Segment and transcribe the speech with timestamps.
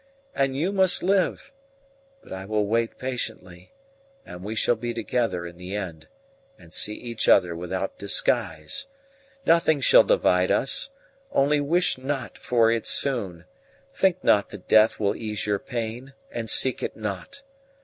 [0.33, 1.53] And you must live.
[2.23, 3.71] But I will wait patiently,
[4.25, 6.07] and we shall be together in the end,
[6.57, 8.87] and see each other without disguise.
[9.45, 10.89] Nothing shall divide us.
[11.31, 13.45] Only wish not for it soon;
[13.93, 17.43] think not that death will ease your pain, and seek it not.